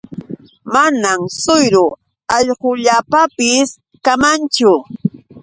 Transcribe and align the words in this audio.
Manam 0.73 1.19
suyru 1.41 1.87
allqullaapapis 2.35 3.69
kamanchu. 4.05 4.71